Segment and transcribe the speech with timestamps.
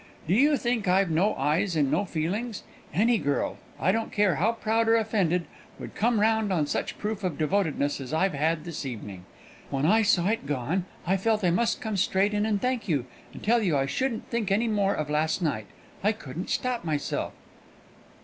[0.27, 2.63] Do you think I've no eyes and no feelings?
[2.91, 5.45] Any girl, I don't care how proud or offended,
[5.79, 9.25] would come round on such proof of devotedness as I've had this evening.
[9.69, 13.05] When I saw it gone, I felt I must come straight in and thank you,
[13.31, 15.67] and tell you I shouldn't think any more of last night.
[16.03, 17.33] I couldn't stop myself."